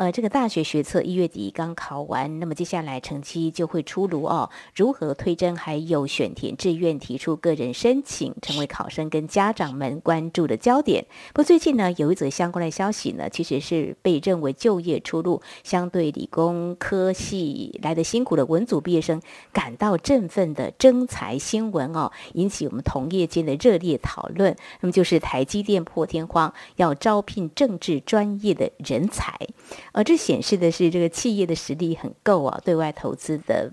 [0.00, 4.48] 呃，这个大学学测一月底刚考完，那么接下来成绩就会出炉哦。
[4.74, 11.04] 如何推甄，还有选填志愿、提出个人申请，成为考生跟家长们关注的焦点。
[11.34, 19.20] 不过最近呢，有一则相关的消息呢，其实是被认为就业出路相对理工科系来的辛苦的文组毕业生
[19.52, 24.56] 感到振奋的征才新闻哦，引起我们同业间的热烈讨论。
[24.80, 29.38] 那么就是台积电破天荒要招聘政治专业的人才。
[29.92, 33.72] 而这显示的是这个企业的实力很够啊，对外投资的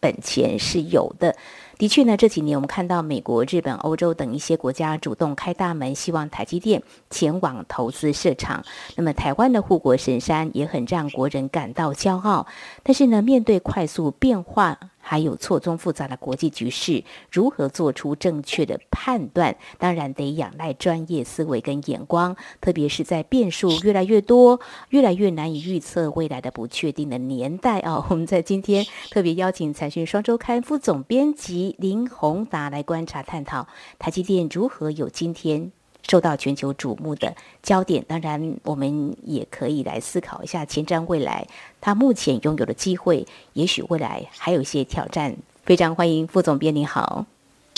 [0.00, 1.36] 本钱是有的。
[1.78, 8.64] 的确呢，这几年我们看到美国、日本、欧洲等一些国家主动开大门，希望台积电前往投资设厂。
[8.96, 12.46] 那么台湾的护国神山也很让国人感到骄傲。
[12.82, 19.56] 但是呢，面对快速变化，还有错综复杂的国际局势，如何做出正确的判断？
[19.78, 28.06] 当然得仰赖专业思维跟眼光，特别是在变数越来越多、越来越难以预测未来的不确定的年代啊！
[28.08, 33.66] 我们在今天特别邀请财讯双周刊副总编辑林宏达来观察探讨
[33.98, 35.72] 台积电如何有今天。
[36.08, 41.48] 受到全球瞩目的焦点，当然我们也可以来思考一下前瞻未来，
[41.80, 45.36] 他目前拥有的机会，也许未来还有一些挑战。
[45.64, 47.26] 非常欢迎副总编，你好。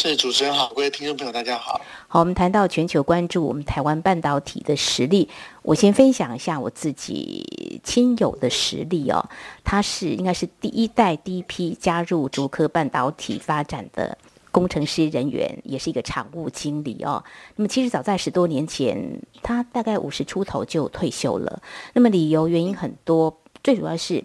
[0.01, 1.81] 是主持人好，各位听众朋友大家好。
[2.07, 5.29] 好，我们谈到全球关注我们台湾半导体的实力，
[5.63, 9.29] 我先分享一下我自己亲友的实力哦。
[9.65, 14.17] 他是应该是第一代第一批加入竹科半导体发展的。
[14.53, 17.23] 工程师人员也是一个常务经理哦。
[17.57, 21.61] 那么其实早在十多年前，他大概五十出头就退休了。
[21.93, 24.25] 那么理由原因很多，最主要是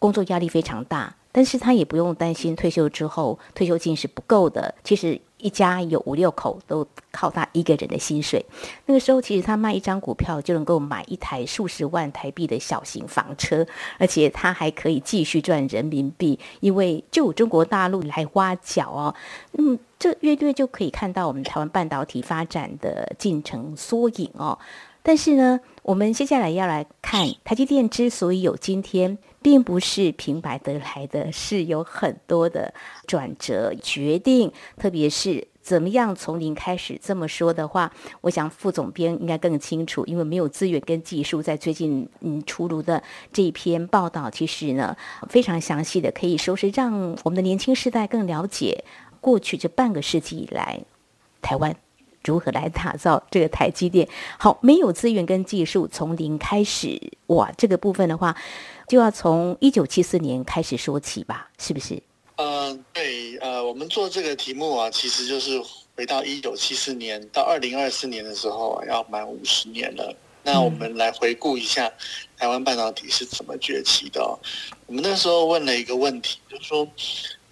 [0.00, 4.74] 工作压力非常大，但是他也不用担心退休之后退休金是不够的。
[4.84, 5.20] 其实。
[5.42, 8.46] 一家有五六口都靠他一个人的薪水。
[8.86, 13.66] 那个时候，其实他卖一张股票就能够买一台数十万台币的小型房车，
[13.98, 19.12] 而且他还可以继续赚人民币，因为就中国大陆来挖角哦。
[19.58, 24.56] 嗯，这略略就可以看到我们台湾半导体发展的进程缩影哦。
[25.02, 32.72] 但是呢，我们接下来要来看台积电之所以有今天，并不是平白得来的，是有很多的
[33.06, 36.96] 转折决定，特别是怎么样从零开始。
[37.02, 44.96] 这么说的话，我想副总编应该更清楚，因为没有资源跟技术，在最近嗯出炉的这一篇报道，其实呢
[45.28, 48.84] 非常详细的，可以说是让我们的年轻世代更了解
[49.20, 50.80] 过去这半个世纪以来
[51.40, 51.74] 台湾。
[52.24, 54.08] 如何来打造这个台积电？
[54.38, 58.36] 好，没有资源跟技术，从零开始，哇，这个部分的话，
[58.86, 61.94] 就要从一九七四年开始说起吧，是不是？
[62.36, 65.60] 嗯、呃，对，呃，我们做这个题目啊，其实就是
[65.96, 70.14] 回到一九七四年到二零二四年的时候啊，要满五十年了。
[70.44, 71.90] 那我们来回顾一下
[72.36, 74.38] 台湾半导体是怎么崛起的、哦。
[74.86, 76.86] 我们那时候问了一个问题，就是说。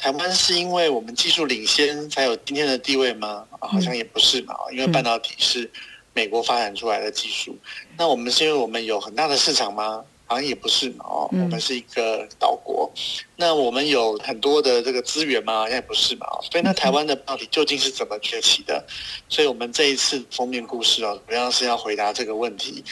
[0.01, 3.47] 台湾是因为我们技术领先才有今天的地位吗？
[3.61, 5.71] 好像也不是嘛，因为半导体是
[6.15, 7.55] 美国发展出来的技术。
[7.99, 10.03] 那我们是因为我们有很大的市场吗？
[10.25, 11.05] 好像也不是嘛。
[11.05, 12.91] 哦，我们是一个岛国。
[13.37, 15.59] 那我们有很多的这个资源吗？
[15.59, 16.27] 好像也不是嘛。
[16.51, 18.83] 所以那台湾的到底究竟是怎么崛起的？
[19.29, 22.83] 所以我们这一次封面故事哦，主要是要回答这个问题。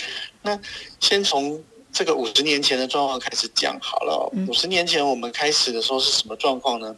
[0.43, 0.61] 那
[1.01, 1.65] 先从。
[1.93, 4.31] 这个五十年前的状况开始讲好了。
[4.49, 6.95] 五十年前我们开始的时候是什么状况呢？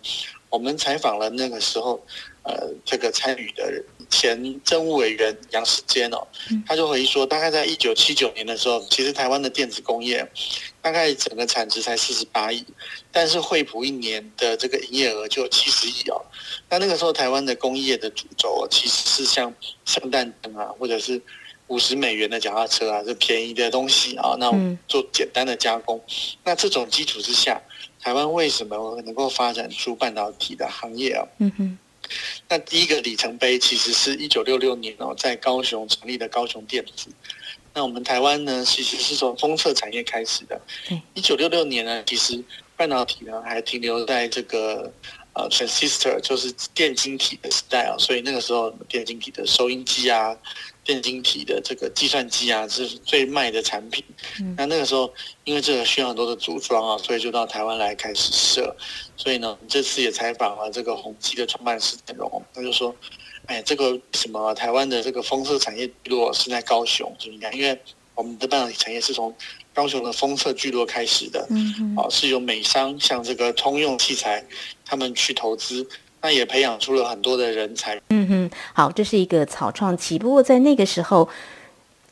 [0.48, 2.04] 我们采访了那个时候，
[2.42, 6.26] 呃，这个参与的前政务委员杨世坚哦，
[6.66, 10.28] 他就回忆说，大概在一九七九年的时候，其实台湾的电子工业
[10.82, 12.66] 大概整个产值才四十八亿，
[13.12, 16.20] 但是惠普一年的这个营业额就有七十亿哦。
[16.68, 19.54] 那那个时候台湾的工业的主轴其实是像
[19.84, 21.22] 圣诞灯啊，或者是。
[21.70, 24.36] 五十美元的脚踏车啊，是便宜的东西啊。
[24.38, 26.14] 那我们做简单的加工，嗯、
[26.44, 27.60] 那这种基础之下，
[28.00, 31.24] 台湾为什么能够发展出半导体的行业啊？
[31.38, 31.78] 嗯哼。
[32.48, 37.08] 那第一个里程碑其实是一九六六年哦，在高雄成立的高雄电子。
[37.72, 40.60] 那我们台湾呢，其实是从封测产业开始的。
[41.14, 42.42] 一九六六年呢，其实
[42.76, 44.92] 半导体呢还停留在这个
[45.32, 50.36] 呃，transistor 就是电晶体的时代啊，所以那个时候电晶体的收音机啊，
[50.82, 54.04] 电晶体的这个计算机啊，是最卖的产品。
[54.40, 55.12] 嗯、那那个时候，
[55.44, 58.76] 因为这个需要很多的组装啊，所以就到台湾来开始设。
[59.16, 62.92] 所以呢，这次也采访了这个宏基的创办人陈荣，他就说
[63.46, 67.52] ：“哎，这个什么台湾的这个风色产业如果是在高雄，是应该？
[67.52, 67.80] 因为
[68.16, 69.32] 我们的半导体产业是从。”
[69.80, 74.44] 高雄的封测聚落开始的，嗯嗯，啊，是由美商像这个通用器材，
[74.84, 75.88] 他们去投资，
[76.20, 77.98] 那也培养出了很多的人才。
[78.10, 80.18] 嗯哼，好，这是一个草创期。
[80.18, 81.26] 不过在那个时候，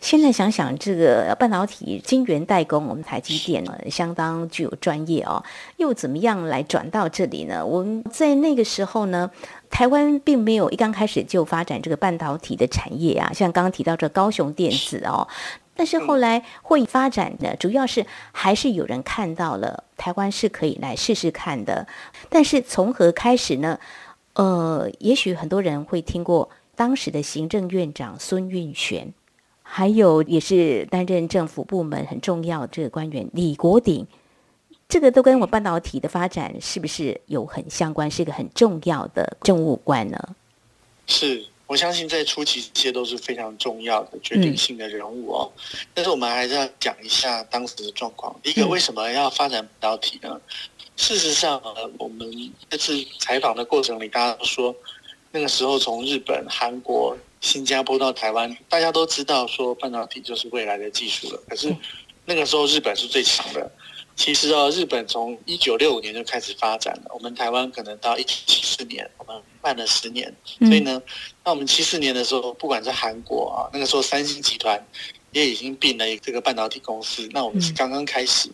[0.00, 5.44] 现在想想，这个半导体晶圆代工，我们台积电呢相当具有专业哦，
[5.76, 7.66] 又怎么样来转到这里呢？
[7.66, 9.30] 我们在那个时候呢，
[9.68, 15.28] 台湾并没有一刚开始就发展这个半导体的产业啊，像刚刚提到这高雄电子哦。
[15.78, 21.86] 但是后来会发展的，主要是还是有人看到了台湾是可以来试试看的。
[22.28, 23.78] 但是从何开始呢？
[24.32, 29.14] 呃，也许很多人会听过当时的行政院长孙运璇，
[29.62, 34.04] 还有也是担任政府部门很重要的这个官员李国鼎，
[34.88, 38.10] 这个都跟我半导体的发展是不是有很相关？
[38.10, 40.18] 是一个很重要的政务官呢？
[41.06, 41.46] 是。
[41.68, 45.52] 我相信在初期，这些都是非常重要的决定性的人物哦。
[45.92, 48.34] 但是我们还是要讲一下当时的状况。
[48.42, 50.40] 第一个，为什么要发展半导体呢？
[50.96, 51.62] 事实上，
[51.98, 52.26] 我们
[52.70, 54.74] 这次采访的过程里，大家都说，
[55.30, 61.42] 那个时候从日本、韩国、新加坡到台湾，大家都知道说半导体就是未来的技术了。
[61.46, 61.76] 可是
[62.24, 63.70] 那个时候日本是最强的。
[64.18, 70.34] 其实啊，日本从一九六五年就开始发展了，我们台湾可能到一九七四年，我们慢了十年。
[70.58, 71.00] 所以呢，
[71.44, 74.84] 那我们七四年的时候，不管是韩国啊，那个时候三星集团
[75.30, 77.28] 也已经并了这个半导体公司。
[77.30, 78.50] 那我们是刚刚开始，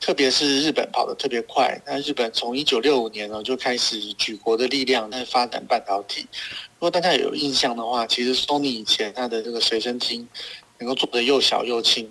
[0.00, 1.78] 特别是日本跑得特别快。
[1.86, 6.22] 那日本从一九六五年呢就开始举国的力量在发展半导体。
[6.22, 10.26] 如果大家有印象的话，其实 Sony 以前它的这个随身听
[10.78, 12.10] 能够做得又小又轻，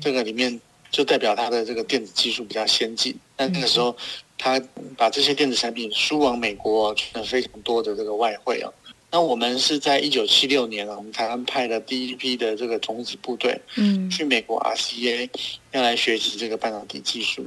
[0.00, 0.60] 这个里面。
[0.90, 3.96] 就代表他的这个电子技术比较先进，但那个时候，
[4.36, 4.60] 他
[4.96, 8.72] 把这些电子产品输往美国，赚了非常多的这个外汇啊。
[9.12, 15.28] 那我们是在一九七六年啊，我们台湾派了第一批的这个种子部队，嗯，去美国 RCA
[15.72, 17.44] 要来学习这个半导体技术。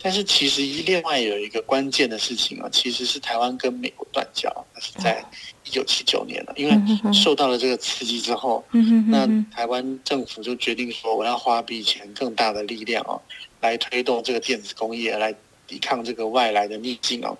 [0.00, 5.24] 但是其实另外有一个关键的事情啊，其实是台湾跟美国断交，那是在
[5.64, 6.52] 一九七九年了。
[6.56, 8.64] 因为受到了这个刺激之后，
[9.08, 13.18] 那台湾政府就决定说，我要花比以前更大的力量啊，
[13.60, 15.34] 来推动这个电子工业，来
[15.66, 17.36] 抵抗这个外来的逆境啊。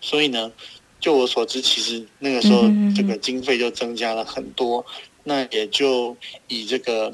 [0.00, 0.50] 所以呢，
[1.00, 2.62] 就我所知，其实那个时候
[2.94, 4.84] 这个经费就增加了很多。
[5.24, 6.16] 那也就
[6.48, 7.12] 以这个。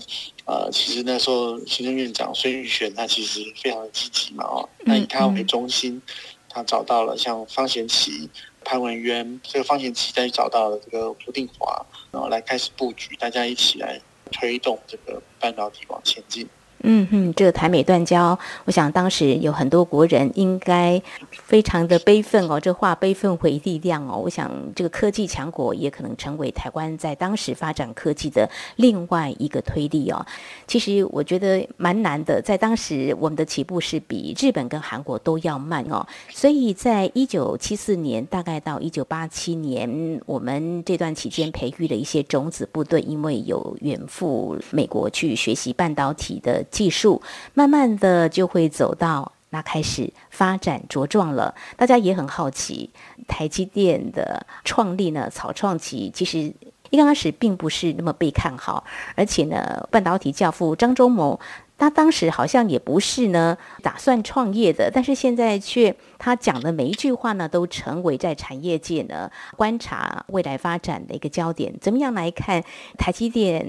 [0.48, 6.00] 呃，其实那时候行政院长孙玉璇他其实非常的积极嘛，哦，那以他为中心，
[6.48, 8.30] 他找到了像方贤齐、
[8.64, 14.00] 潘文渊，这个方贤齐再找到了这个胡定华，然后来开始布局，大家一起来
[14.30, 16.48] 推动这个半导体往前进。
[16.82, 21.00] 嗯哼，这个台美断交，我想当时有很多国人应该
[21.32, 22.60] 非常的悲愤哦。
[22.60, 24.20] 这化悲愤为力量哦。
[24.22, 30.24] 我想这个科技强国也可能成为台湾在当时发展科技的另外一个推力哦。
[30.66, 36.06] 其实我觉得蛮难的，在当时我们的起步是比日本跟韩国都要慢哦。
[36.28, 46.64] 所以在一九七四年大概到一九八七年，我们这段期间培育了一些种子部队，因为有远赴美国去学习半导体的。
[46.70, 47.22] 技术
[47.54, 52.90] 慢慢的就会走到那开始发展茁壮了，大家也很好奇，
[53.28, 56.52] 台积电的创立呢，草创期其实
[56.90, 61.38] 一刚开始并不是那么被看好，而且呢，半导体教父张忠谋
[61.78, 71.74] 他当时好像也不是呢打算创业的，但是现在却他讲的每一句话呢，都成为在产业界呢观察未来发展的一个焦点。
[71.80, 72.62] 怎么样来看
[72.96, 73.66] 台积电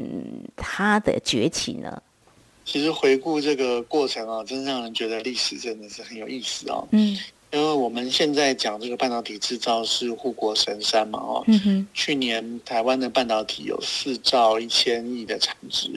[0.55, 2.01] 它的崛起呢？
[2.67, 6.83] 其实回顾这个过程啊，真让人觉得历史真的是很有意思啊。
[6.91, 7.17] 嗯，
[7.53, 11.87] 因为我们现在讲这个半导体制造是护国神山嘛，哦，嗯哼。
[11.93, 15.89] 去年台湾的半导体有四兆一千亿的产值，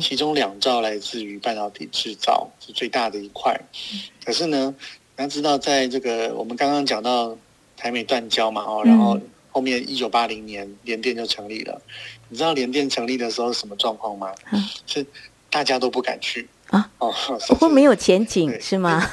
[0.00, 3.54] 其中两兆来自于半导体制造，是最大的一块。
[4.24, 4.74] 可是呢，
[5.14, 7.36] 大家知道，在这个我们刚刚讲到
[7.76, 11.82] 台美断交嘛，哦，然后后面一九八零年联电就成立了。
[12.30, 14.32] 你知道联电成立的时候是什么状况吗？
[14.50, 15.06] 嗯，是。
[15.54, 16.90] 大家都不敢去啊！
[16.98, 17.14] 哦，
[17.60, 19.08] 会没有前景是吗？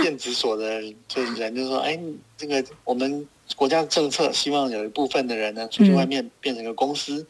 [0.00, 2.00] 电子所的就人就说：“哎，
[2.38, 7.26] 这个我们国家的政策希望有一部分的人呢出去外面变成个公司，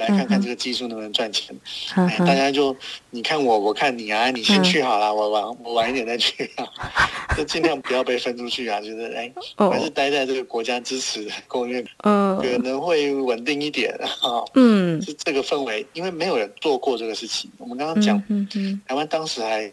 [0.00, 1.54] 来看看这个技术能不能赚钱。
[1.96, 2.74] 嗯哎、大家就
[3.10, 6.66] 你看我，我看你啊，你先去好了，嗯、我晚我晚一点再去啊，
[7.36, 8.80] 就尽量不要被分出去啊。
[8.80, 9.30] 就是哎，
[9.70, 13.92] 还是待在这个国家支持的工研院，嗯，可能会稳定一点
[14.22, 14.42] 啊。
[14.54, 17.50] 嗯，是这个氛围，因为没有人做过这个事情。
[17.58, 19.70] 我们刚刚讲，嗯嗯，台湾当时还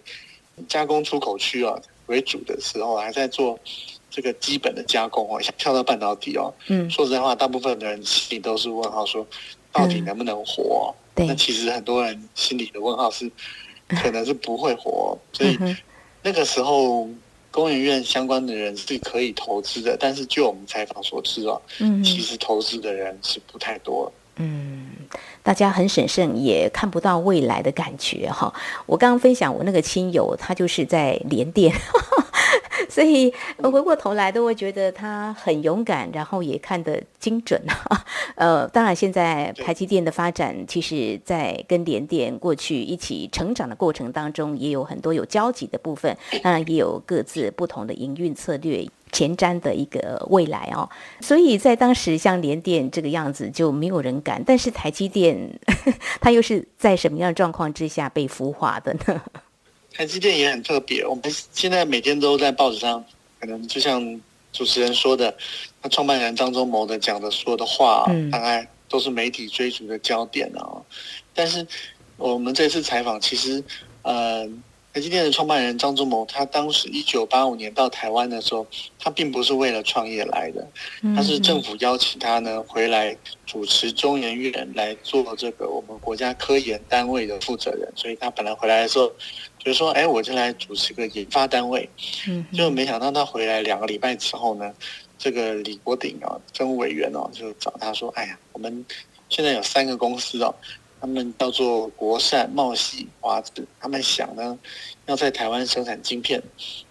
[0.67, 1.73] 加工出口区啊
[2.07, 3.57] 为主的时候，还在做。
[4.09, 9.23] 这个基本的加工哦，想跳到半导体哦，嗯，说实在话，大部分的人心里都是问号，说
[9.71, 10.93] 到底能不能活？
[11.15, 13.31] 嗯、那其实很多人心里的问号是，
[13.87, 15.17] 可能是不会活。
[15.33, 15.57] 所以
[16.21, 17.07] 那个时候，
[17.51, 24.11] 工研院相关的人是可以投资的，但是据我们采访所知啊，嗯，其实投资的人是不太多。
[24.35, 24.89] 嗯，
[25.41, 28.53] 大家很审慎，也看不到未来的感觉哈。
[28.85, 31.73] 我刚刚分享我那个亲友，他就是在联电。
[32.89, 38.05] 所以回过头来都会觉得他很勇敢，然后也看得精准啊。
[38.35, 50.87] 呃，当然现在台积电的发展，其实在跟联电过去一起成长的过程当中，也有很多有交集的部分，当然也有各自不同的营运策略、前瞻的一个未来哦。
[51.21, 55.37] 所以在当时像联电这个样子就没有人敢，但是台积电
[56.21, 59.21] 它又是在什么样的状况之下被孵化的呢？
[59.97, 63.03] 台积电也很特别，我们现在每天都在报纸上，
[63.39, 64.21] 可能就像
[64.53, 65.35] 主持人说的，
[65.81, 70.85] 那创办人张忠谋的讲的说的话，大概都是媒体追逐的焦点啊。
[71.33, 71.65] 但是
[72.15, 73.63] 我们这次采访，其实，
[74.03, 74.47] 呃。
[74.97, 78.65] 台积电的创办人张忠谋，他当时一九八五年到台湾的时候，
[78.97, 80.67] 他并不是为了创业来的，
[81.15, 89.07] 他是政府邀请他呢回来主持中研院来做这个我们国家科研单位的负责人，所以他本来回来的时候
[89.59, 91.87] 就是说，哎，我就来主持个研发单位，
[92.27, 92.43] 嗯。
[92.51, 94.73] 就没想到他回来两个礼拜之后呢，
[95.15, 98.83] 这个李国鼎啊，政务委员哦，就找他说，哎呀，我们
[99.29, 100.55] 现在有三个公司哦。
[100.99, 104.57] 他们叫做国善、茂喜、华子，他们想呢，
[105.05, 106.41] 要在台湾生产晶片，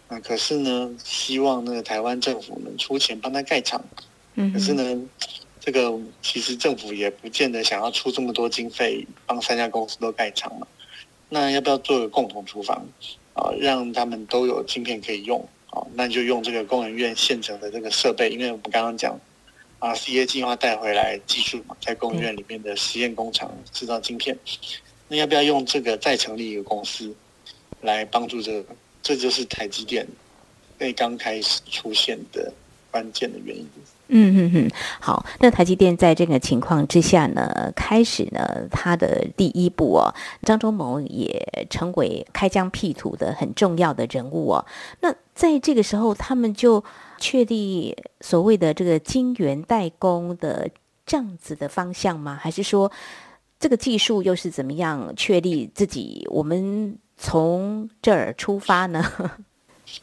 [0.08, 3.84] 啊，可是呢，希望那个台湾政府能出钱帮他盖厂，
[4.34, 5.02] 嗯，可是呢，
[5.60, 10.66] 这个其实政府也不见得想要出这么多经费帮三家公司都盖厂嘛，
[11.28, 12.86] 那要不要做个共同厨房？
[13.34, 15.46] 啊，让他们都有晶片可以用。
[15.70, 15.82] 啊？
[15.94, 19.18] 那就用这个工人院现成的这个设备，因为我们刚刚讲。
[19.78, 24.36] 把 CA 计划带回来技术嘛，在工研院里面的实验工厂制造晶片，
[25.08, 27.14] 那要不要用这个再成立一个公司
[27.82, 28.74] 来帮助这个？
[29.02, 30.04] 这就是台积电
[30.78, 32.52] 最刚开始出现的
[32.90, 33.68] 关键的原因。
[34.08, 44.66] 嗯嗯嗯，好，那台积电在这个情况之下呢，开始呢，它的第一步哦，张忠谋也成为开疆辟土的很重要的人物哦。
[45.00, 46.82] 那在这个时候，他们就
[47.18, 50.70] 确立所谓的这个晶圆代工的
[51.04, 52.38] 这样子的方向吗？
[52.40, 52.90] 还是说
[53.58, 56.26] 这个技术又是怎么样确立自己？
[56.30, 59.04] 我们从这儿出发呢？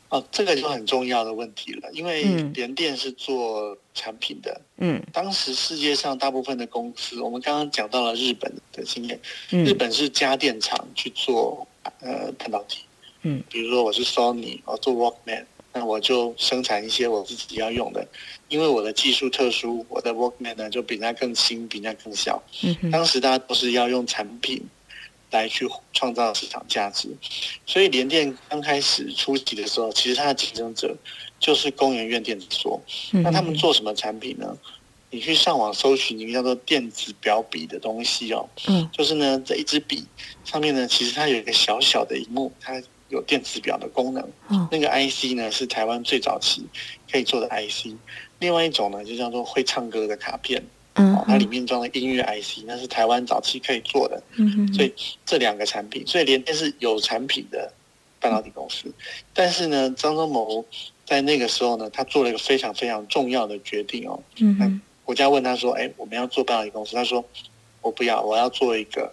[0.08, 4.62] 哦，这个就很重要的问题了，因为联电是做产品的。
[4.78, 11.68] 嗯，当时世界上大部分的公司，我们刚刚讲到了日本的经验，日本是家电厂去做
[12.00, 12.86] 呃半导体。
[13.24, 15.44] 嗯，比如说我是 Sony，我做 Walkman，
[15.74, 18.08] 那我就生产一些我自己要用的，
[18.48, 22.42] 因为我的技术特殊，我的 workman 呢就比那更新，比那更小。
[22.64, 24.64] 嗯，当时大家都是要用产品。
[25.32, 27.10] 来去创造市场价值，
[27.66, 30.96] 所以联电刚开始初期的时候，其实它的竞争者
[31.40, 32.80] 就是工研院电子所。
[33.10, 34.56] 那他们做什么产品呢？
[35.10, 40.06] 你去上网搜寻一个叫做电子表笔的东西哦，嗯，就是呢这一支笔
[40.46, 42.80] 上面呢，其实它有一个小小的荧幕，它
[43.14, 44.68] 有电子表的功能。
[44.70, 46.66] 那个 IC 呢是台湾最早期
[47.10, 47.96] 可以做的 IC。
[48.40, 50.62] 另外一种呢就叫做会唱歌的卡片。
[50.96, 54.22] 嗯，它里面装的音乐 IC，那是台湾早期可以做的。
[54.36, 54.94] 嗯，所以
[55.26, 57.72] 这两个产品，所以联电是有产品的
[58.20, 58.92] 半导体公司。
[59.34, 60.64] 但是呢，张忠谋
[61.06, 64.20] 在那个时候呢，他做了一个非常非常重要的决定哦。
[64.38, 67.26] 嗯，国家问他说：“哎，我们要做半导体公司。”他说
[67.82, 69.12] ：“我不要，我要做一个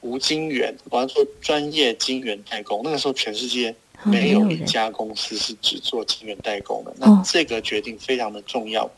[0.00, 3.74] 无晶圆，我要做专业晶圆代工。”那个时候，全世界。
[4.02, 8.90] 没有一家公司是只做晶圆代工的，那这个决定非常的重要。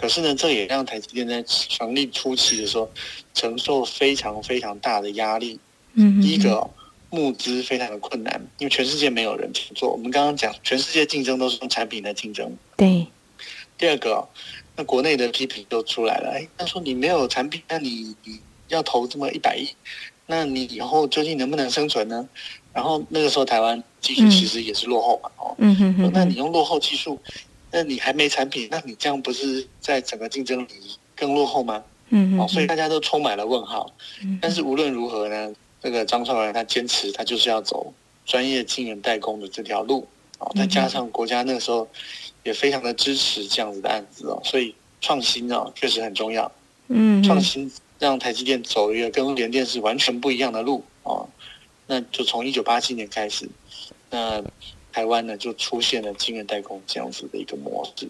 [0.00, 2.90] 可是呢，这也让台积电在成立初期的时候
[3.34, 5.60] 承受非常非常大的压力。
[5.92, 6.66] 嗯，第一个
[7.10, 9.90] 募资非常的困难，因为全世界没有人去做。
[9.92, 12.50] 我们刚刚讲，全世界竞争都是用产品来竞争。
[12.74, 13.06] 对。
[13.76, 14.26] 第二个，
[14.76, 16.32] 那国内的批评就出来了。
[16.34, 19.68] 哎，他说你没有产品，那你你要投这么一百亿，
[20.30, 22.28] 那你以后究竟能不能生存呢？
[22.74, 27.18] 然后那个时候台湾技术其实也是落后嘛，哦，嗯哼哼，那你用落后技术，
[27.72, 30.68] 那你还没产品，那你这样不是在整个竞争里
[31.16, 31.82] 更落后吗？
[32.10, 33.90] 嗯嗯，哦，所以大家都充满了问号。
[34.22, 37.92] 嗯，但是无论如何呢，这个张创办人他坚持，他就是要走
[38.26, 40.06] 专业晶圆代工的这条路。
[40.38, 41.88] 哦，再加上国家那个时候
[42.44, 46.52] 也非常的支持这样子的案子哦，所以创新哦确实很重要。
[46.86, 51.28] 嗯，创新让台积电走一个跟联电是完全不一样的路哦。
[51.86, 53.48] 那就从一九八七年开始，
[54.10, 54.42] 那
[54.92, 58.08] 台湾呢就出现了晶圆代工这样子的一个模式。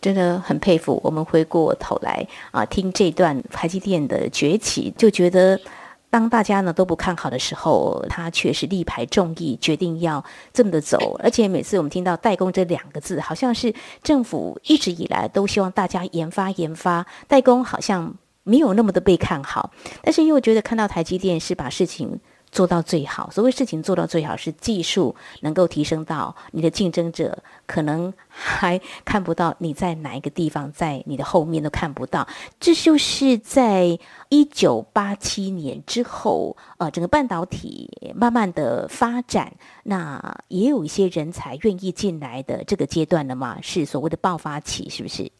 [0.00, 1.00] 真的很佩服。
[1.02, 5.60] 我们回过头来啊，听这段台积电的崛起，就觉得。
[6.08, 10.24] 当大家呢都不看好的时候，他却是力排众议，决定要
[10.54, 11.18] 这么的走。
[11.22, 18.14] 而且每次我们听到“代工”这两个字，好像是政府一直以来都希望大家研发研发，代工好像
[18.46, 19.70] 没有那么的被看好。
[20.02, 22.18] 但是又觉得看到台积电是把事情。
[22.52, 27.36] 做到最好，所谓事情做到最好，是技术能够提升到你的竞争者
[27.66, 32.26] 可能还看不到你在哪一个地方，在你的后面都看不到。
[32.58, 33.98] 这就是在
[34.30, 45.30] 一九八七年之后，呃，整个半导体慢慢的发展，那也有一些人才愿意进来的这个阶段了嘛，是所谓的爆发期，是不是？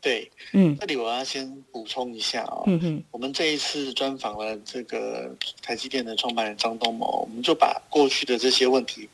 [0.00, 5.30] 对，嗯，这里我要先补充一下哦，嗯哼，我们这一次专访了这个
[5.60, 9.08] 台积电的创办人张忠谋，我们就把过去的这些问题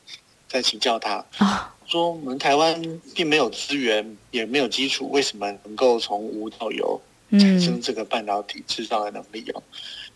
[0.48, 7.00] 再请教他啊，说我们台湾并没有资源，也没有基础，为什么能够从无到有
[7.32, 9.62] 产生这个半导体制造的能力哦？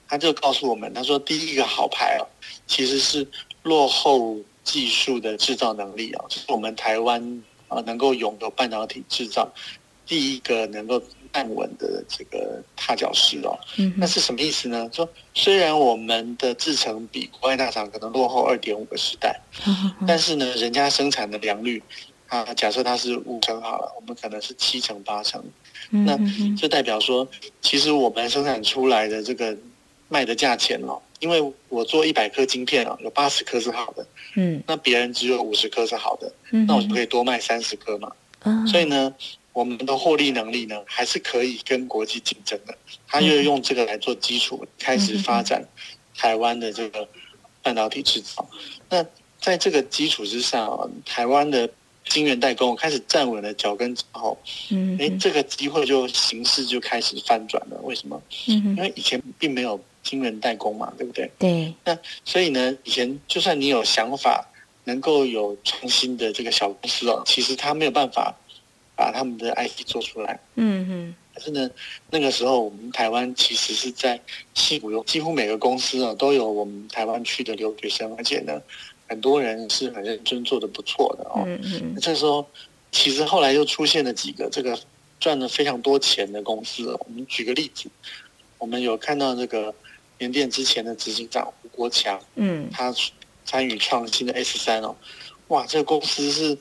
[0.07, 2.23] 他就告诉我们，他说第一个好牌哦，
[2.69, 3.27] 其实是
[3.65, 9.53] 落后技术的制造能力啊，就是我们台湾啊能够拥有半导体制造。
[10.11, 11.01] 第一个能够
[11.33, 13.57] 站稳的这个踏脚石哦，
[13.97, 14.91] 那是什么意思呢？
[14.93, 19.41] 说虽然我们的制程比国外大厂可能落后二点五个时代，
[20.09, 21.81] 但是呢，人家生产的良率，
[22.27, 25.41] 啊，假设它是五成好了，我们可能是七成八成，
[25.91, 26.19] 那
[26.57, 27.29] 就代表说，
[27.63, 29.57] 其实我们生产出来的这个
[30.09, 36.33] 卖的价钱哦，因为我做一百颗晶片哦，有八十颗是好的，嗯，那别人只有五十颗是好的，
[36.67, 38.11] 那我就可以多卖三十颗嘛，
[38.67, 39.15] 所以呢。
[39.53, 42.77] 我们的获利能力呢，还是可以跟国际竞争的。
[43.09, 45.67] 他又用这个来做基础，开始发展
[46.17, 47.09] 台湾的这个
[47.63, 48.49] 半导体制造。
[48.89, 49.05] 那
[49.41, 51.69] 在这个基础之上，台湾的
[52.05, 54.39] 晶圆代工开始站稳了脚跟之后，
[54.71, 57.81] 嗯，哎，这个机会就形势就开始翻转了。
[57.83, 58.23] 为什么？
[58.47, 61.29] 因为以前并没有晶圆代工嘛，对不对？
[61.39, 61.75] 对。
[61.85, 64.47] 那所以呢，以前就算你有想法，
[64.85, 68.33] 能够有创新的这个小公司哦，其实他没有办法。
[69.01, 71.15] 把他们的 IC 做出来，嗯哼。
[71.33, 71.71] 可是呢，
[72.11, 74.21] 那个时候我们台湾其实是在
[74.53, 78.61] 西谷，有几乎每个公司啊都有我们台湾区的留学生，而且呢，
[79.09, 81.45] 很多人是很认真做的不错的哦。
[81.47, 81.97] 嗯嗯。
[81.97, 82.47] 这时候，
[82.93, 84.79] 其实后来又出现了几个这个
[85.19, 86.95] 赚了非常多钱的公司。
[87.07, 87.89] 我们举个例子，
[88.59, 89.75] 我们有看到这个
[90.19, 92.95] 联电之前的执行长吴国强，嗯，他
[93.47, 94.95] 参与创新的 S 三哦，
[95.49, 96.59] 哇，这个公司是。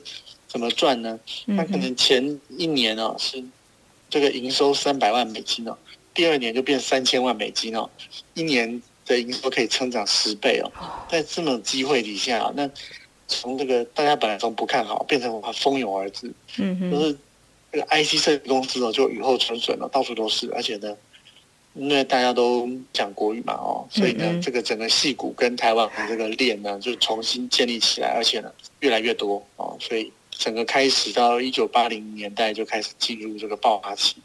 [0.50, 1.16] 怎么赚呢？
[1.56, 3.40] 他可能前一年哦是
[4.08, 5.78] 这个营收三百万美金哦，
[6.12, 7.88] 第二年就变三千万美金哦，
[8.34, 10.72] 一年的营收可以成长十倍哦。
[11.08, 12.68] 在这种机会底下，那
[13.28, 17.16] 从这个大家本来从不看好，变成蜂拥而至，嗯哼，就是
[17.70, 20.96] 这个 IC 设计公司哦就雨后春笋了，到处都是，而且呢，
[21.74, 30.12] 因为大家都讲国语嘛哦，所以呢，这个整个戏骨跟台湾的这个链呢就重新建立起来，而且呢越来越多哦，所以。
[30.40, 34.16] 整个开始到一九八零年代就开始进入这个爆发期，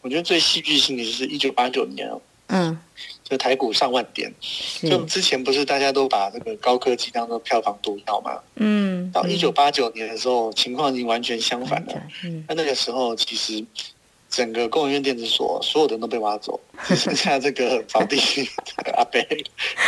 [0.00, 2.78] 我觉得最戏剧性的就是一九八九年哦，嗯，
[3.24, 4.32] 就台股上万点，
[4.82, 8.40] 就之前不是大家都把这个高科技当做票房毒药嘛？
[8.54, 12.00] 嗯，到一九八九年的时候，情况已经完全相反了。
[12.22, 13.66] 嗯，那那个时候其实
[14.30, 18.16] 整个工研院电子所所有的人都被挖走，只剩下这个扫地
[18.96, 19.20] 阿伯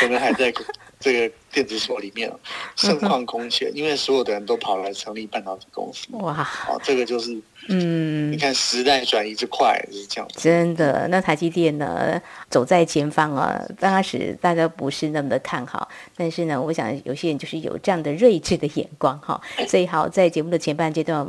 [0.00, 0.52] 可能还在。
[1.00, 2.30] 这个电子所里面
[2.76, 6.06] 盛况空前，因为所有的人都跑来成立半导体公司。
[6.12, 7.40] 哇，哦，这个就是。
[7.70, 11.06] 嗯，你看时代转移之快是这样，真的。
[11.08, 19.38] 那台积电呢，走在前方啊，刚开始大家不是那么的看好，但是呢，我想有些人就是有这样的睿智的眼光哈。
[19.68, 21.26] 所以好，在节目的前半阶段，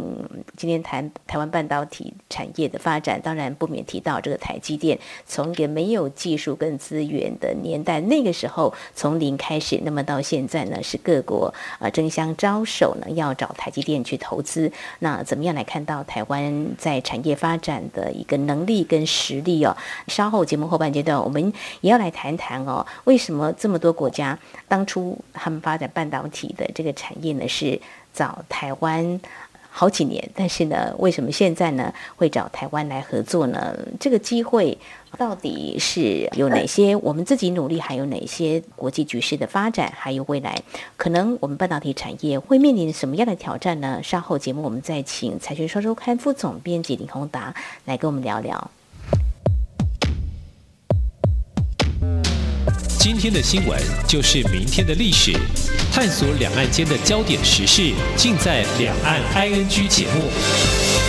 [0.56, 14.72] 今天谈台湾半导体产业的发展，当然不免提到这个台积电，从一个没有技术跟资源的年代，那个时候从零开始，那么到现在呢，是各国啊争相招手呢，要找台积电去投资。
[15.00, 16.24] 那怎么样来看到台？
[16.30, 19.76] 湾在产业发展的一个能力跟实力哦，
[20.08, 27.82] 稍后节目后半阶段，我们也要来谈谈哦，为什么这么多国家当初他们发展半导体的这个产业呢，是
[28.14, 29.20] 找台湾
[29.72, 33.76] 好几年，但是呢，为什么现在呢会找台湾来合作呢？
[34.00, 34.78] 这个机会
[35.18, 36.96] 到底是有哪些？
[36.98, 40.62] 我们自己努力，还有哪些国际局势的发展，还有未来
[40.96, 44.02] 可能我们半导体产业会面临什么样的挑战呢？
[44.04, 47.54] 稍后节目我们再请财讯双周刊副总编辑林宏达
[47.86, 48.72] 来跟我们聊聊。
[53.00, 55.32] 今天的新闻就是明天的历史，
[55.92, 61.09] 探索两岸间的焦点时事，尽在《两岸 ING》节目。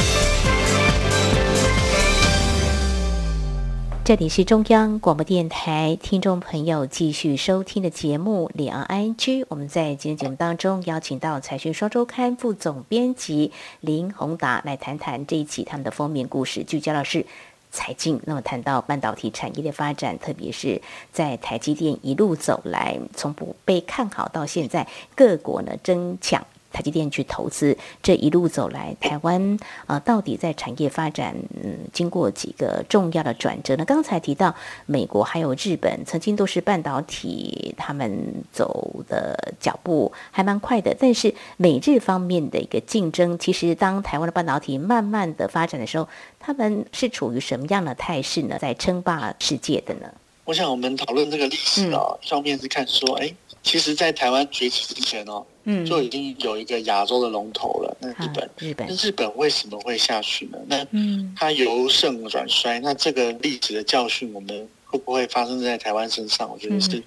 [4.11, 9.15] 这里是中央广播电台听众朋友继续收听的节目《两岸 ING》。
[9.49, 17.25] 我们在今天节目当中邀请到《财讯双周刊》副总编辑林宏达来谈谈这一期他们的封面故事，聚焦的是。
[17.71, 26.45] 财经，那么谈到半导体产业的发展，特别是在台积电一路走来，从不被看好到现在，各国呢争抢。
[26.73, 29.57] 台积电去投资，这一路走来，台湾
[29.87, 33.85] 啊、呃，到底在产业发展，嗯，经过几个重要的转折呢？
[33.85, 34.55] 刚才提到
[34.87, 40.97] 美国还有日本，曾经都是半导体，他们走的脚步还蛮快的。
[40.99, 48.59] 但是美日方面的一个竞争，其实当台湾的半导体慢慢的发展的时候，他们是处于什么样的态势呢？
[48.59, 50.07] 在称霸世界的呢？
[50.45, 53.33] 我想我们讨论这个历史啊，上、嗯、面是看说，哎。
[53.63, 57.95] 其实，在台湾崛起之前哦，嗯，就已经有一个亚洲的龙头了。
[58.01, 60.59] 那日本，日本，那日本为什么会下去呢？
[60.67, 66.51] 那嗯，它由盛转衰，那这个历史的教训，我们会不会发生在台湾身上？
[66.51, 66.99] 我觉得是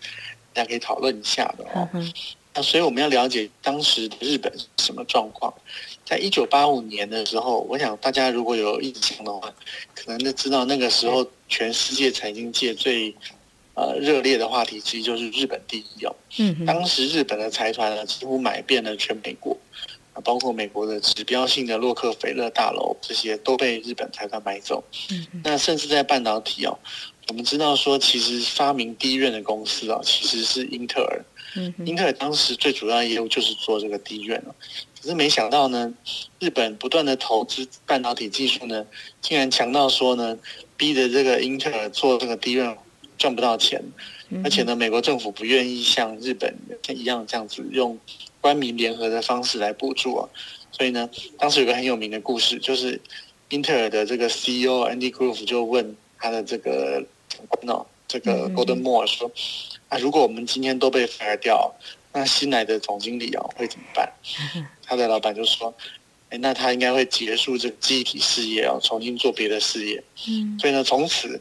[0.54, 1.90] 大家可以讨论一下的哦。
[2.54, 5.52] 那所以我们要了解当时的日本是什么状况。
[6.06, 9.52] 在一九八五年的时候，我想大家如果有印象的话，
[9.96, 13.16] 可能就知道那个时候全世界财经界最。
[13.76, 16.16] 呃，热烈的话题其实就是日本第一哦。
[16.38, 19.58] 嗯，当时日本的财团呢，几乎买遍了全美国，
[20.14, 24.84] 啊，包括美国的指标性的洛克菲勒大楼，这些都被日本财团买走。
[25.10, 26.78] 嗯，那甚至在半导体哦，
[27.30, 31.26] 我们知道说，其实发明 DRAM 的公司啊，其实是英特尔。
[31.56, 34.54] 嗯，英特尔当时最主要的业务就是做这个 DRAM 哦，
[35.02, 35.92] 可是没想到呢，
[36.40, 38.86] 日本不断的投资半导体技术呢，
[39.20, 40.38] 竟然强到说呢，
[40.78, 42.78] 逼着这个英特尔做这个 DRAM。
[43.24, 43.82] 赚不到钱，
[44.44, 46.54] 而且呢，美国政府不愿意像日本
[46.90, 47.98] 一样这样子用
[48.42, 50.28] 官民联合的方式来补助啊，
[50.74, 53.00] 所以呢，当时有个很有名的故事，就是
[53.48, 57.02] 英特尔的这个 CEO Andy Grove 就问他的这个
[57.66, 59.32] 哦，这个 Golden Moore 说
[59.88, 61.74] 啊，如果我们今天都被 fire 掉，
[62.12, 64.12] 那新来的总经理啊会怎么办？
[64.86, 65.74] 他的老板就说，
[66.30, 70.04] 哎，那他应该会结束这个记忆体事业啊，重新做别的事业。
[70.28, 71.40] 嗯，所以呢，从此。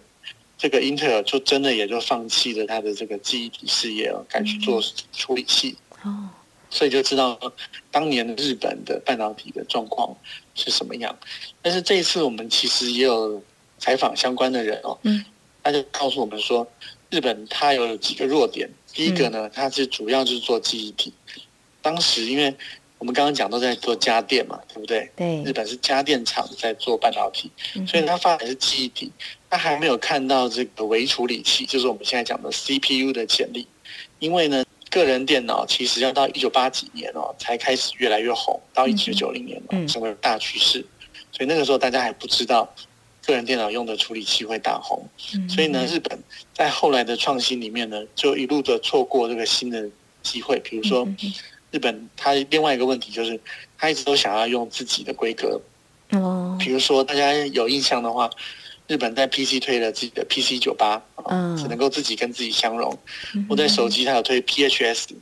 [0.62, 4.80] 这个英特尔就真的也就放弃了他的这个记忆体事业了，改去做
[5.12, 5.76] 处理器。
[6.04, 6.30] 哦，
[6.70, 7.36] 所以就知道
[7.90, 10.16] 当年的日本的半导体的状况
[10.54, 11.18] 是什么样。
[11.60, 13.42] 但是这一次我们其实也有
[13.76, 15.24] 采访相关的人哦，嗯，
[15.64, 16.64] 他就告诉我们说，
[17.10, 18.70] 日本它有几个弱点。
[18.92, 21.12] 第一个呢，它是主要就是做记忆体。
[21.80, 22.54] 当时因为
[22.98, 25.10] 我们刚刚讲都在做家电嘛，对不对？
[25.16, 27.50] 对，日本是家电厂在做半导体，
[27.84, 29.10] 所以它发展是记忆体。
[29.52, 33.66] 他还没有看到这个微处理器，就是我们现在讲的 CPU 的潜力，
[34.18, 40.82] 因为呢，个人电脑其实要到一九八几年哦，才开始越来越红，到一九九零年哦，成为大趋势，
[41.32, 42.66] 所以那个时候大家还不知道
[43.26, 45.06] 个人电脑用的处理器会大红，
[45.50, 46.18] 所以呢，日本
[46.54, 49.86] 在后来的创新里面呢，就一路的错过这个新的
[50.22, 51.06] 机会，比如说
[51.70, 53.38] 日本它另外一个问题就是，
[53.76, 55.60] 它一直都想要用自己的规格，
[56.12, 58.30] 哦，比如说大家有印象的话。
[58.92, 61.02] 日本在 PC 推了自己的 PC 九八，
[61.56, 62.94] 只能够自己跟自己相容。
[63.48, 65.14] 我在手机它有推 PHS，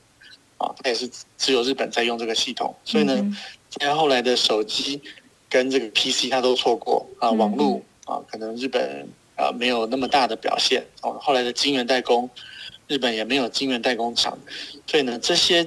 [0.56, 2.74] 啊，它也是只有日本在用这个系统。
[2.84, 3.36] 所以呢，
[3.68, 5.00] 在后来的手机
[5.48, 10.84] 跟这个 PC 它都错过啊，网络啊，可能日本啊没有那么大的表现。
[11.02, 12.28] 哦，后来的晶圆代工，
[12.88, 14.36] 日本也没有晶圆代工厂。
[14.88, 15.64] 所以呢，这些。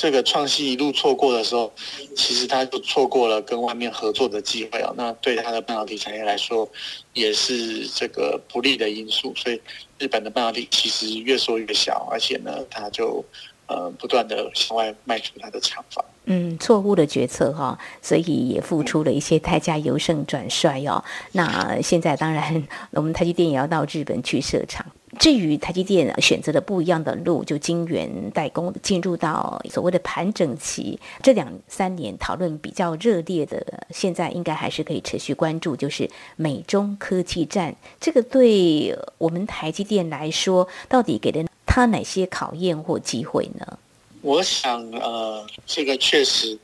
[0.00, 1.70] 这个创新一路错过的时候，
[2.16, 4.90] 其实他就错过了跟外面合作的机会啊。
[4.96, 6.66] 那对他的半导体产业来说，
[7.12, 9.34] 也是这个不利的因素。
[9.36, 9.60] 所以
[9.98, 13.22] 日本的半导体其实越缩越小，而且呢，他就
[13.66, 16.02] 呃不断的向外卖出他的厂房。
[16.24, 21.04] 嗯，错误的决策哈，所以也付出了一些代价，由盛转衰哦。
[21.32, 24.86] 那现在当然，我们台积电也要到日本去设厂。
[25.20, 37.76] 至于台积电选择了不一样的路，就晶圆代工进入到所谓的盘整期，这两三年讨论比较热烈的，现在应该还是可以持续关注，就是美中科技战。
[38.00, 43.78] 这个对我们台积电来说，到底给了他哪些考验或机会呢？
[44.22, 46.58] 我想，呃，这个确实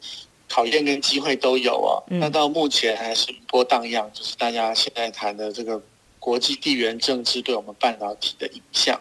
[0.48, 2.02] 考验跟机会都有哦。
[2.08, 5.78] 那到目前还是余波荡漾，就是大家现在谈的这个
[6.26, 9.00] 国际地缘政治对我们半导体的影响。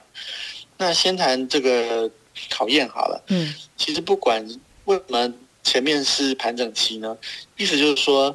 [0.77, 2.07] 那先谈这个
[2.51, 3.23] 考验好了。
[3.29, 4.47] 嗯，其实不管
[4.83, 5.33] 为什么
[5.63, 7.17] 前面是盘整期呢，
[7.57, 8.29] 意思就是说，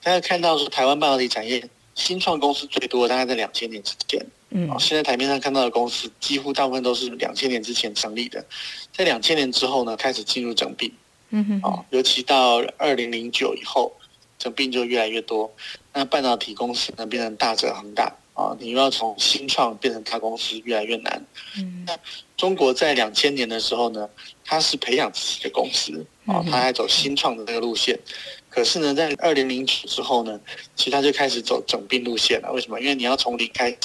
[0.00, 4.24] 大家看到说台湾半导体产业新创公司最多，大概在两千年之前。
[4.50, 8.44] 嗯，现在台面上看到的公司，几乎大部分都是两千年之前成立的，
[8.92, 10.92] 在两千年之后呢，开始进入整并。
[11.30, 13.92] 嗯哼，哦，尤其到二零零九以后，
[14.38, 15.52] 整并就越来越多。
[15.92, 21.26] 那半导体公司呢，变成大者恒大啊，你又要从新创变成大公司，越来越难。
[21.56, 21.98] 嗯，那
[22.36, 24.08] 中国在两千年的时候呢，
[24.44, 27.98] 它是培养自己的公司啊，它还走新创的那个路线。
[28.48, 30.38] 可是呢，在二零零九之后呢，
[30.76, 32.52] 其实它就开始走整并路线了。
[32.52, 32.80] 为什么？
[32.80, 33.76] 因为你要从零开始。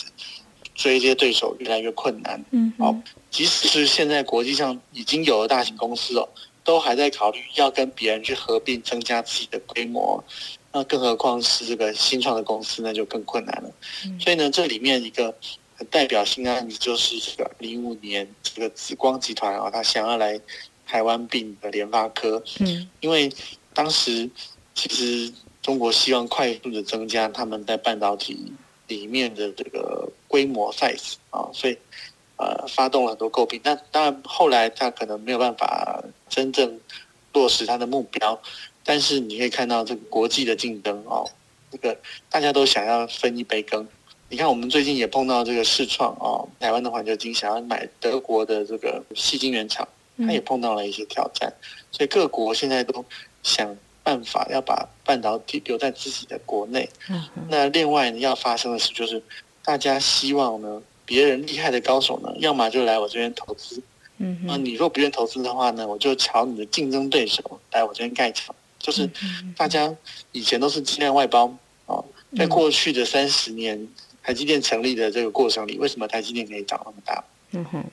[0.75, 2.95] 追这些对手越来越困难，嗯，好，
[3.29, 6.27] 即使是现在国际上已经有了大型公司哦，
[6.63, 10.23] 都还在考虑要跟别人去合并，增加自己的规模，
[10.71, 13.71] 那更何况是这个新创的公司，那就更困难了。
[14.19, 15.33] 所以呢，这里面一个
[15.75, 20.39] 很代表性的案子就是这个零五年这个紫光集团啊，他想要来
[20.85, 23.31] 台湾并的联发科，嗯，因为
[23.73, 24.29] 当时
[24.73, 28.53] 其实中国希望快速的增加他们在半导体。
[28.89, 31.77] 里面的这个规模 size 啊，所以
[32.37, 33.59] 呃发动了很多诟病。
[33.63, 36.79] 那当然后来他可能没有办法真正
[37.33, 38.39] 落实他的目标。
[38.83, 41.29] 但是你可以看到这个国际的竞争哦，
[41.71, 41.97] 这个
[42.29, 43.87] 大家都想要分一杯羹。
[44.29, 51.53] 你看我们最近也碰到这个世创哦，台湾的环球金想要买德国的这个细晶圆厂，他也碰到了一些挑战。
[51.91, 53.05] 所以各国现在都
[53.41, 53.75] 想。
[54.05, 56.89] 办法要把半导体留在自己的国内。
[57.47, 59.23] 那另外要发生的事就是，
[59.63, 63.81] 大家希望呢，别人厉害的高手呢，要么就来我这边投资。
[64.17, 68.55] 嗯，那你若不愿投资的话呢，我就朝你的竞争对手来我这边盖厂。
[68.79, 69.09] 就是
[69.55, 69.93] 大家
[70.31, 71.45] 以前都是尽量外包
[71.85, 72.03] 啊，
[72.37, 73.87] 在过去的三十年
[74.21, 77.23] 台积电成立的这个过程里，为什么台积电可以长那么大？
[77.51, 77.83] 嗯哼，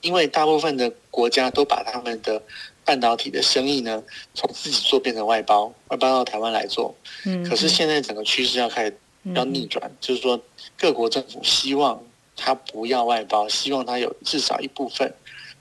[0.00, 2.42] 因为大部分的国家都把他们的。
[2.84, 6.94] 半导体的生意呢，从自己做变成外包，外包到台湾来做。
[7.26, 8.96] 嗯，可是现在整个趋势要开始
[9.34, 10.40] 要逆转，就是说
[10.78, 12.02] 各国政府希望
[12.38, 15.12] 他不要外包，希望他有至少一部分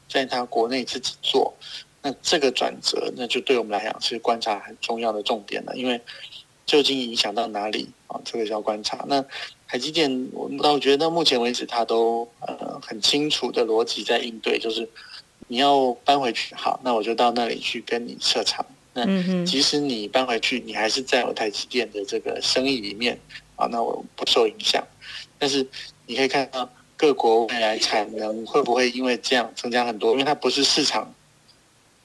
[0.07, 1.53] 在他国内自己做。
[2.01, 5.99] 那这个转折，那就对我们来讲是观察很重要的重点了，因为
[6.65, 8.21] 究竟影响到哪里啊？
[8.23, 9.03] 这个要观察。
[9.09, 9.21] 那
[9.67, 14.87] 台积电，我我觉得到目前为止，他都呃很清楚的逻辑在应对，就是。
[15.49, 18.65] 你要搬回去，好，那我就到那里去跟你设厂。
[18.91, 19.05] 那
[19.45, 23.17] 即使你搬回去，你还是在我台积电的这个生意里面
[23.57, 24.81] 啊，那我不受影响。
[25.37, 25.67] 但是
[26.05, 30.13] 你可以看到各国未来产能会不会因为这样增加很多？
[30.13, 31.13] 因为它不是市场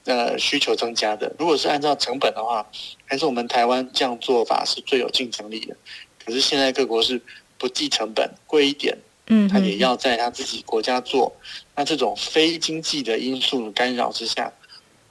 [0.03, 1.33] 呃需求增加的。
[1.39, 2.69] 如果是按照成本的话，
[3.05, 5.75] 还是我们台湾这样做法是最有竞争力的。
[6.23, 7.21] 可是现在各国是
[7.57, 8.97] 不计成本，贵一点。
[9.27, 11.33] 嗯，他也要在他自己国家做，
[11.75, 14.51] 那这种非经济的因素干扰之下，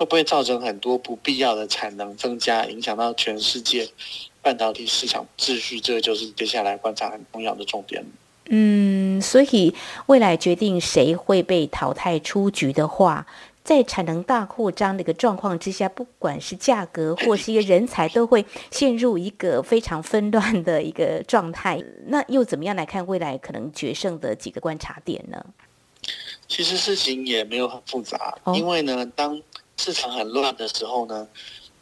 [0.02, 3.88] 会不会造成很多不必要的产能增加，影响到全世界
[4.42, 5.78] 半导体市场秩序？
[5.78, 8.04] 这个就是接下来观察很重要的重点。
[8.46, 9.72] 嗯，所以
[10.06, 13.26] 未来决定谁会被淘汰出局的话。
[13.62, 21.80] 在产能大扩张的一个状况之下，不管是价格或是一个人才，都会陷入一个非常纷乱的一个状态。
[22.08, 25.40] 那又怎么样来看未来可能决胜的几个观察点呢？
[26.48, 29.40] 其实事情也没有很复杂，哦、因为呢，当
[29.82, 31.26] 市场很乱的时候呢，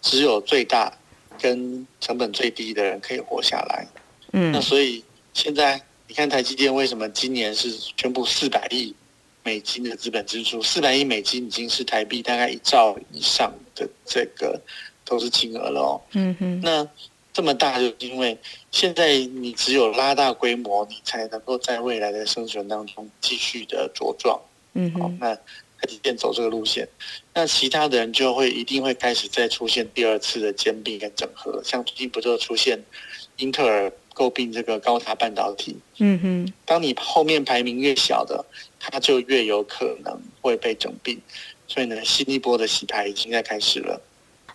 [0.01, 0.91] 只有最大
[1.39, 3.87] 跟成本最低的人可以活下来。
[4.33, 8.95] 嗯，那所以现在你看台积电为什么今年是宣布四百亿？
[9.43, 14.61] 美金的资本支出四百亿美金，已经是台币大概一兆以上的这个
[15.05, 16.01] 投资金额了哦。
[16.13, 16.87] 嗯哼，那
[17.33, 18.37] 这么大，就因为
[18.71, 24.39] 现在你只有拉大规模，你才能够在未来的生存当中继续的茁壮。
[24.75, 25.39] 嗯哼，好，那
[25.81, 26.89] 台积电走这个路线，
[27.35, 32.79] 那其他的人就会一定会开始再出现第二次的兼并跟整合，像最近不就出现
[33.37, 35.77] 英特尔诟病这个高塔半导体？
[35.99, 38.45] 嗯哼，当你后面排名越小的。
[38.83, 41.21] 它就越有可能会被整并，
[41.69, 44.01] 所以呢，新一波的洗牌已经在开始了。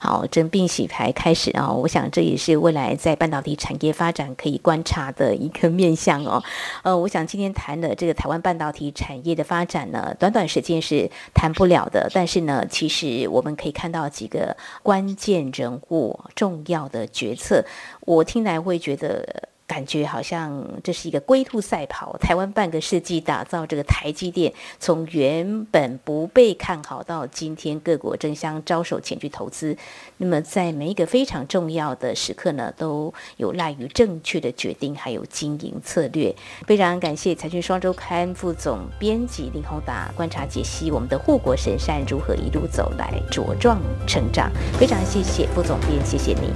[0.05, 1.67] 好，整并洗牌开始啊！
[1.71, 6.43] 我想这也是未来在半导体产业发展可以观察的一个面向哦。
[6.83, 12.07] 呃，我想今天谈的这个台湾半导体产业的发展呢，短短时间是谈不了的。
[12.13, 17.65] 但是呢，其实我们可以看到几个关键人物、重要的决策，
[18.01, 19.49] 我听来会觉得。
[19.67, 29.75] 感觉好像这是一个龟兔赛跑，台湾半个世纪打造这个台积电，从原本不被看好到今天各国争相招手前去投资。
[30.17, 36.35] 那么在每一个非常重要的时刻呢，都有赖于正确的决定，还有经营策略。
[36.67, 44.51] 非常感谢财讯双周刊副总编辑林宏达观察解析我们的护国神山如何一路走来茁壮成长。
[44.77, 46.51] 非常谢谢副总编，谢谢您，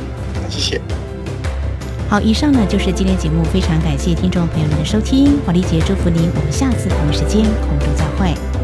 [0.50, 1.19] 谢谢。
[2.10, 8.59] 好，以上呢就是今天节目，非常感谢听众朋友们的收听，华丽姐祝福您，我们下次同一时间空中再会。